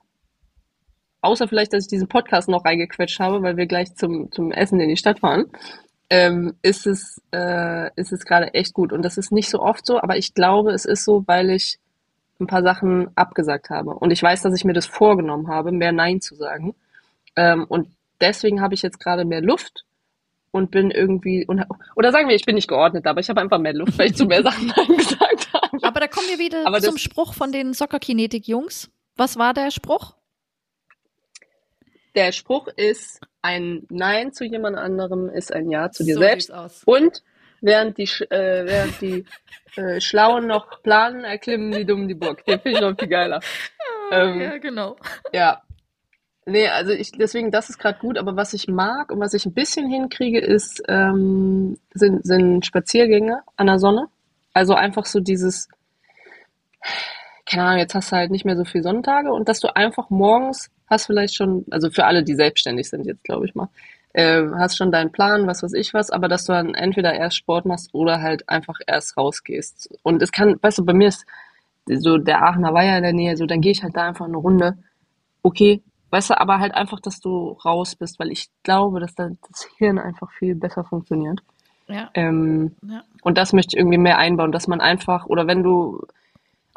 [1.21, 4.81] außer vielleicht, dass ich diesen Podcast noch reingequetscht habe, weil wir gleich zum, zum Essen
[4.81, 5.47] in die Stadt fahren,
[6.11, 8.93] ähm, ist es, äh, ist es gerade echt gut.
[8.93, 11.79] Und das ist nicht so oft so, aber ich glaube, es ist so, weil ich
[12.41, 13.91] ein paar Sachen abgesagt habe.
[13.91, 16.75] Und ich weiß, dass ich mir das vorgenommen habe, mehr Nein zu sagen.
[17.37, 17.89] Ähm, und
[18.21, 19.85] deswegen habe ich jetzt gerade mehr Luft
[20.51, 23.59] und bin irgendwie, und, oder sagen wir, ich bin nicht geordnet, aber ich habe einfach
[23.59, 25.79] mehr Luft, weil ich zu mehr Sachen Nein gesagt habe.
[25.83, 28.91] Aber da kommen wir wieder Aber zum Spruch von den Soccer-Kinetik-Jungs.
[29.17, 30.15] Was war der Spruch?
[32.15, 36.53] Der Spruch ist, ein Nein zu jemand anderem ist ein Ja zu dir So selbst.
[36.85, 37.23] Und
[37.61, 39.25] während die, äh, während die
[39.77, 42.45] äh, Schlauen noch planen, erklimmen die Dummen die Burg.
[42.45, 43.41] Den finde ich noch viel geiler.
[44.13, 44.97] Ähm, ja, genau.
[45.33, 45.63] Ja.
[46.47, 49.45] Nee, also ich, deswegen, das ist gerade gut, aber was ich mag und was ich
[49.45, 54.09] ein bisschen hinkriege, ist, ähm, sind, sind Spaziergänge an der Sonne.
[54.55, 55.69] Also einfach so dieses,
[57.45, 60.09] keine Ahnung, jetzt hast du halt nicht mehr so viele Sonntage und dass du einfach
[60.09, 63.69] morgens hast vielleicht schon, also für alle, die selbstständig sind jetzt, glaube ich mal,
[64.15, 67.37] äh, hast schon deinen Plan, was weiß ich was, aber dass du dann entweder erst
[67.37, 69.91] Sport machst oder halt einfach erst rausgehst.
[70.03, 71.27] Und es kann, weißt du, bei mir ist
[71.87, 74.37] so der Aachener Weiher in der Nähe, so dann gehe ich halt da einfach eine
[74.37, 74.79] Runde.
[75.43, 79.29] Okay, weißt du, aber halt einfach, dass du raus bist, weil ich glaube, dass da
[79.49, 81.41] das Hirn einfach viel besser funktioniert.
[81.87, 83.03] Ja, Ähm, ja.
[83.23, 86.03] und das möchte ich irgendwie mehr einbauen, dass man einfach, oder wenn du,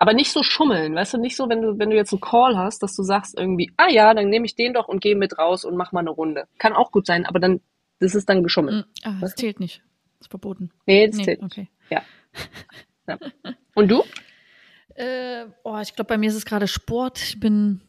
[0.01, 2.57] aber nicht so schummeln, weißt du, nicht so, wenn du, wenn du jetzt einen Call
[2.57, 5.37] hast, dass du sagst irgendwie, ah ja, dann nehme ich den doch und gehe mit
[5.37, 6.47] raus und mach mal eine Runde.
[6.57, 7.61] Kann auch gut sein, aber dann,
[7.99, 8.87] das ist dann geschummelt.
[8.87, 9.83] Mm, Ah, das zählt nicht.
[10.17, 10.71] Das ist verboten.
[10.87, 11.69] Nee, das Nee, zählt okay.
[11.91, 12.01] Ja.
[13.07, 13.19] ja.
[13.75, 14.01] Und du?
[14.95, 17.21] Äh, oh, ich glaube, bei mir ist es gerade Sport.
[17.21, 17.81] Ich bin,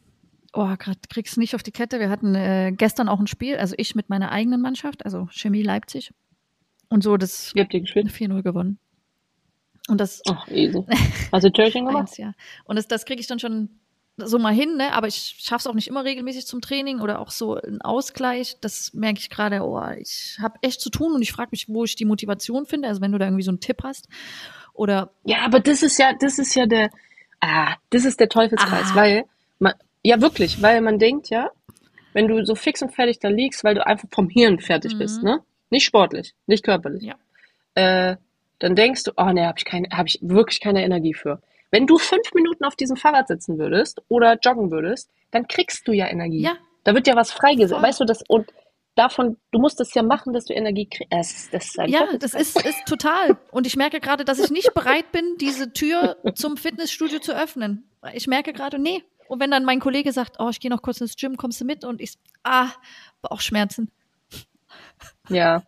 [0.53, 1.99] oh, gerade krieg's nicht auf die Kette.
[1.99, 5.63] Wir hatten äh, gestern auch ein Spiel, also ich mit meiner eigenen Mannschaft, also Chemie
[5.63, 6.13] Leipzig.
[6.89, 8.09] Und so das Wie habt ihr gespielt?
[8.09, 8.77] 4-0 gewonnen.
[9.89, 10.83] Und das Ach, easy.
[11.31, 12.01] Hast du Türchen gemacht?
[12.09, 12.33] eins, ja.
[12.65, 13.69] Und das, das kriege ich dann schon
[14.17, 14.93] so mal hin, ne?
[14.93, 18.57] Aber ich schaff's auch nicht immer regelmäßig zum Training oder auch so einen Ausgleich.
[18.61, 21.83] Das merke ich gerade, oh, ich habe echt zu tun und ich frage mich, wo
[21.83, 22.87] ich die Motivation finde.
[22.87, 24.07] Also wenn du da irgendwie so einen Tipp hast.
[24.73, 26.89] Oder Ja, aber das ist ja, das ist ja der,
[27.41, 28.95] ah, das ist der Teufelskreis, Ah.
[28.95, 29.25] weil
[29.59, 31.49] man, ja wirklich, weil man denkt ja,
[32.13, 34.99] wenn du so fix und fertig da liegst, weil du einfach vom Hirn fertig Mhm.
[34.99, 35.41] bist, ne?
[35.71, 37.03] Nicht sportlich, nicht körperlich.
[37.03, 37.15] Ja.
[37.73, 38.17] Äh,
[38.59, 41.41] dann denkst du, oh ne, habe ich keine, habe ich wirklich keine Energie für.
[41.71, 45.91] Wenn du fünf Minuten auf diesem Fahrrad sitzen würdest oder joggen würdest, dann kriegst du
[45.91, 46.41] ja Energie.
[46.41, 46.55] Ja.
[46.83, 48.53] Da wird ja was freigesetzt, weißt du das und
[48.95, 51.11] davon, du musst das ja machen, dass du Energie kriegst.
[51.11, 53.37] Das, ist- das ist Ja, das ist, ist total.
[53.51, 57.89] Und ich merke gerade, dass ich nicht bereit bin, diese Tür zum Fitnessstudio zu öffnen.
[58.13, 59.03] Ich merke gerade, nee.
[59.27, 61.65] Und wenn dann mein Kollege sagt, oh, ich gehe noch kurz ins Gym, kommst du
[61.65, 61.83] mit?
[61.85, 62.67] Und ich, ah,
[63.23, 63.89] Bauchschmerzen.
[65.29, 65.63] Ja.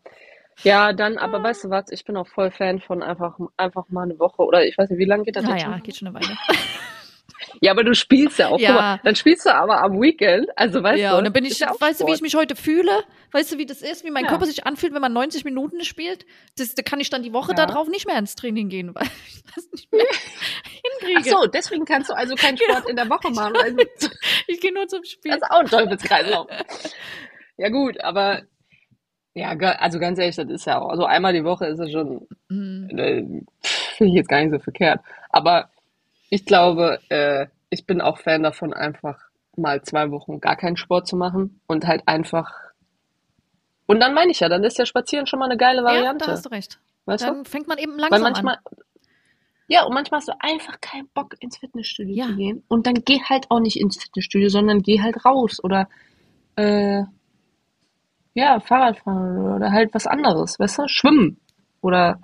[0.64, 4.04] Ja, dann, aber weißt du was, ich bin auch voll Fan von einfach, einfach mal
[4.04, 5.84] eine Woche oder ich weiß nicht, wie lange geht das jetzt Naja, schon?
[5.84, 6.38] geht schon eine Weile.
[7.62, 8.60] Ja, aber du spielst ja auch.
[8.60, 8.74] Ja.
[8.74, 11.18] Mal, dann spielst du aber am Weekend, also weißt ja, du.
[11.18, 12.92] und dann bin ich, ja weißt du, wie ich mich heute fühle?
[13.32, 14.30] Weißt du, wie das ist, wie mein Ja.
[14.30, 16.26] Körper sich anfühlt, wenn man 90 Minuten spielt?
[16.58, 17.66] Das, da kann ich dann die Woche Ja.
[17.66, 20.02] darauf nicht mehr ins Training gehen, weil ich das nicht mehr
[21.02, 21.36] hinkriege.
[21.36, 23.56] Ach so, deswegen kannst du also keinen Sport in der Woche machen.
[23.58, 24.12] Also, das
[24.48, 25.34] Ich gehe nur zum Spiel.
[25.34, 26.48] ist auch ein Teufelskreislauf.
[27.58, 28.44] Ja gut, aber
[29.36, 32.28] ja, also ganz ehrlich, das ist ja auch, also einmal die Woche ist es schon,
[32.50, 32.90] Mhm.
[32.98, 33.22] äh,
[33.62, 35.02] finde ich jetzt gar nicht so verkehrt.
[35.30, 35.70] Aber
[36.30, 39.20] ich glaube, äh, ich bin auch Fan davon, einfach
[39.58, 42.50] mal zwei Wochen gar keinen Sport zu machen und halt einfach.
[43.88, 45.90] Und dann meine ich ja, dann ist ja Spazieren schon mal eine geile Ja, da
[45.94, 46.28] Variante.
[46.28, 46.80] hast du recht.
[47.06, 47.28] weißt du?
[47.28, 48.78] Dann fängt man eben Weil langsam manchmal, an.
[49.68, 52.26] ja, und manchmal hast du einfach keinen Bock ins Fitnessstudio Ja.
[52.28, 52.64] zu gehen.
[52.68, 55.88] Und dann geh halt auch nicht ins Fitnessstudio, sondern geh halt raus oder
[56.56, 57.04] äh,
[58.36, 60.88] ja, Fahrrad fahren oder halt was anderes, weißt du?
[60.88, 61.38] Schwimmen.
[61.82, 62.20] Oder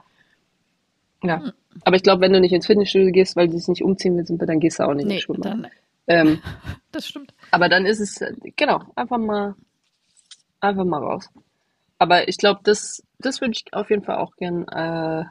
[1.23, 1.39] ja.
[1.41, 1.51] Hm.
[1.85, 4.31] Aber ich glaube, wenn du nicht ins Fitnessstudio gehst, weil du es nicht umziehen willst,
[4.37, 5.41] dann gehst du auch nicht Nee, ins Schwimmen.
[5.41, 5.67] dann,
[6.07, 6.41] Ähm,
[6.91, 7.33] das stimmt.
[7.51, 8.19] aber dann ist es,
[8.57, 9.55] genau, einfach mal,
[10.59, 11.29] einfach mal raus.
[11.97, 15.23] Aber ich glaube, das, das würde ich auf jeden Fall auch gern, äh,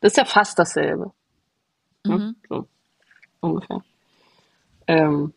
[0.00, 1.12] das ist ja fast dasselbe.
[2.06, 2.16] Ne?
[2.16, 2.36] Mhm.
[2.48, 2.66] So,
[3.40, 3.82] ungefähr.
[4.86, 5.34] Ähm,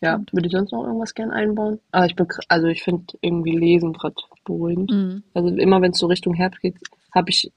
[0.00, 1.80] ja, würde ich sonst noch irgendwas gern einbauen?
[1.90, 4.90] Aber ich bin, also ich finde irgendwie Lesen gerade beruhigend.
[4.90, 5.22] Mhm.
[5.34, 6.76] Also immer wenn es so Richtung Herbst geht,
[7.14, 7.52] habe ich,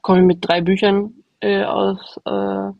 [0.00, 2.70] komme ich mit drei Büchern äh, aus, äh,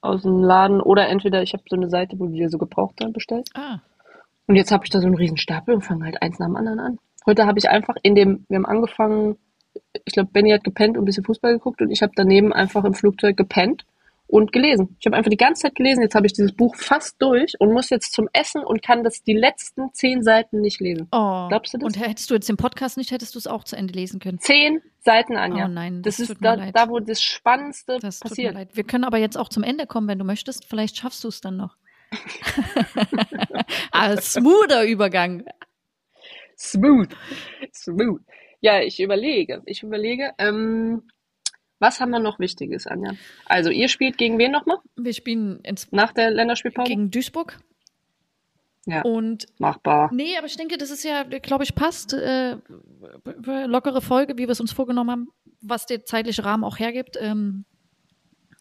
[0.00, 3.08] aus dem Laden oder entweder ich habe so eine Seite, wo du dir so Gebrauchte
[3.08, 3.52] bestellst.
[3.54, 3.80] Ah,
[4.46, 6.56] Und jetzt habe ich da so einen riesen Stapel und fange halt eins nach dem
[6.56, 6.98] anderen an.
[7.26, 9.36] Heute habe ich einfach in dem, wir haben angefangen,
[10.04, 12.84] ich glaube, Benny hat gepennt und ein bisschen Fußball geguckt und ich habe daneben einfach
[12.84, 13.84] im Flugzeug gepennt
[14.26, 14.96] und gelesen.
[14.98, 16.02] Ich habe einfach die ganze Zeit gelesen.
[16.02, 19.22] Jetzt habe ich dieses Buch fast durch und muss jetzt zum Essen und kann das
[19.22, 21.08] die letzten zehn Seiten nicht lesen.
[21.12, 21.46] oh.
[21.48, 21.86] Glaubst du das?
[21.86, 24.38] Und hättest du jetzt den Podcast nicht, hättest du es auch zu Ende lesen können.
[24.38, 25.66] Zehn Seiten, Anja.
[25.66, 28.56] Oh nein, das, das ist da, da, wo das Spannendste Das passiert.
[28.74, 30.64] Wir können aber jetzt auch zum Ende kommen, wenn du möchtest.
[30.64, 31.76] Vielleicht schaffst du es dann noch.
[33.92, 35.44] ah, smoother Übergang.
[36.56, 37.14] Smooth.
[37.74, 38.22] Smooth.
[38.60, 39.62] Ja, ich überlege.
[39.66, 41.02] Ich überlege, ähm,
[41.84, 43.12] was haben wir noch Wichtiges, Anja?
[43.44, 44.78] Also, ihr spielt gegen wen nochmal?
[44.96, 46.88] Wir spielen ins, Nach der Länderspielpause?
[46.88, 47.58] gegen Duisburg.
[48.86, 49.02] Ja.
[49.02, 50.10] Und Machbar.
[50.12, 52.12] nee, aber ich denke, das ist ja, glaube ich, passt.
[52.14, 52.56] Äh,
[53.66, 55.28] lockere Folge, wie wir es uns vorgenommen haben,
[55.60, 57.16] was der zeitliche Rahmen auch hergibt.
[57.20, 57.64] Ähm,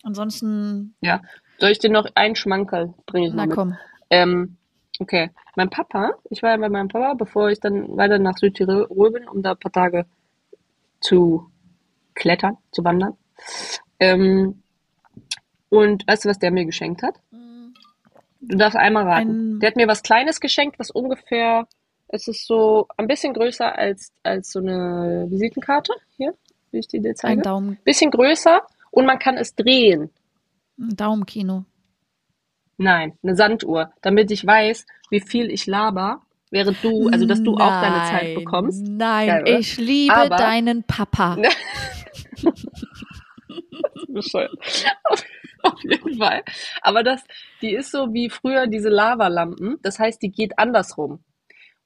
[0.03, 1.21] ansonsten, Ja.
[1.59, 3.33] Soll ich dir noch einen Schmankerl bringen?
[3.35, 3.77] Na komm.
[4.09, 4.57] Ähm,
[4.99, 5.29] okay.
[5.55, 9.27] Mein Papa, ich war ja bei meinem Papa, bevor ich dann weiter nach Südtirol bin,
[9.27, 10.05] um da ein paar Tage
[10.99, 11.49] zu
[12.15, 13.15] klettern, zu wandern.
[13.99, 14.61] Ähm,
[15.69, 17.15] und weißt du, was der mir geschenkt hat?
[18.41, 19.55] Du darfst einmal raten.
[19.55, 21.67] Ein- Der hat mir was Kleines geschenkt, was ungefähr,
[22.09, 25.93] es ist so ein bisschen größer als, als so eine Visitenkarte.
[26.17, 26.33] Hier,
[26.71, 27.41] wie ich die dir Ein zeige.
[27.41, 30.09] Daumen, Bisschen größer und man kann es drehen.
[30.77, 31.63] ein Daumenkino.
[32.77, 36.21] Nein, eine Sanduhr, damit ich weiß, wie viel ich laber,
[36.51, 38.83] während du, also dass du auch deine Zeit Nein, bekommst.
[38.85, 41.37] Nein, Geil, ich liebe Aber- deinen Papa.
[44.07, 44.53] Bescheuert.
[45.03, 45.23] Auf,
[45.63, 46.43] auf jeden Fall.
[46.81, 47.23] Aber das,
[47.61, 49.77] die ist so wie früher diese Lavalampen.
[49.81, 51.23] Das heißt, die geht andersrum.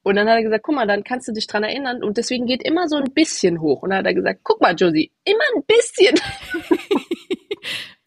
[0.04, 2.02] Und dann hat er gesagt, guck mal, dann kannst du dich dran erinnern.
[2.04, 3.82] Und deswegen geht immer so ein bisschen hoch.
[3.82, 6.16] Und dann hat er gesagt, guck mal, Josie, immer ein bisschen.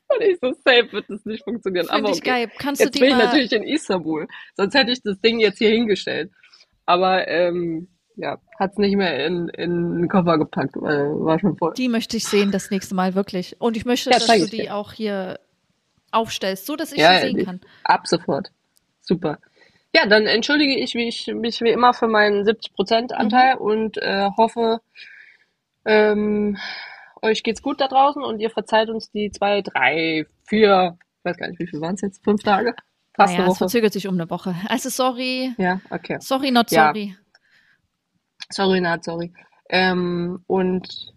[0.09, 1.87] Und ich so, safe wird das nicht funktionieren.
[1.87, 2.31] Finde Aber ich okay.
[2.31, 2.51] geil.
[2.59, 4.27] Kannst Jetzt du bin die ich mal, natürlich in Istanbul.
[4.57, 6.33] Sonst hätte ich das Ding jetzt hier hingestellt.
[6.87, 7.89] Aber ähm,
[8.20, 11.72] ja, hat's nicht mehr in, in den Koffer gepackt, weil war schon voll.
[11.74, 13.61] die möchte ich sehen das nächste Mal wirklich.
[13.61, 14.74] Und ich möchte, Ja, dass du die dir.
[14.76, 15.40] auch hier
[16.12, 17.61] aufstellst, so dass ich Ja, sie sehen kann.
[17.85, 18.50] Ab sofort.
[19.00, 19.38] Super.
[19.94, 23.61] Ja, dann entschuldige ich mich, mich wie immer für meinen 70% Anteil Mhm.
[23.61, 24.80] und äh, hoffe,
[25.85, 26.59] ähm,
[27.22, 31.37] euch geht's gut da draußen und ihr verzeiht uns die zwei, drei, vier, ich weiß
[31.37, 32.22] gar nicht, wie viel waren es jetzt?
[32.24, 32.74] Fünf Tage?
[33.14, 33.59] Fast Naja, eine es Woche.
[33.59, 34.54] verzögert sich um eine Woche.
[34.68, 36.18] Also sorry, Ja, okay.
[36.20, 36.92] sorry, not Ja.
[38.51, 38.71] Sorry.
[38.71, 39.33] Sorry, not sorry.
[39.69, 41.13] Ähm, und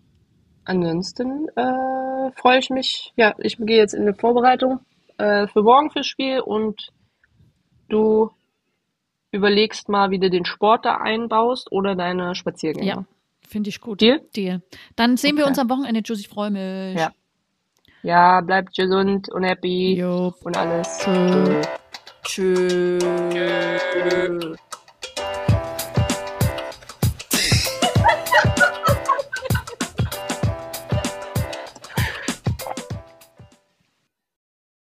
[0.65, 3.11] ansonsten äh, freue ich mich.
[3.15, 4.79] Ja, ich gehe jetzt in eine Vorbereitung
[5.17, 6.89] äh, für morgen fürs Spiel und
[7.89, 8.31] du
[9.31, 12.87] überlegst mal, wie du den Sport da einbaust oder deine Spaziergänge.
[12.87, 13.05] Ja,
[13.47, 14.01] finde ich gut.
[14.01, 14.21] Deal?
[14.35, 14.61] Deal.
[14.95, 15.49] Dann sehen wir Okay.
[15.49, 16.99] uns am Wochenende, Juicy, ich freue mich.
[16.99, 17.11] Ja.
[18.03, 20.33] Ja, bleibt gesund und happy Jo.
[20.43, 20.99] und alles.
[20.99, 21.61] Tschö.
[22.23, 22.99] Tschö.
[23.79, 24.57] Tschüss.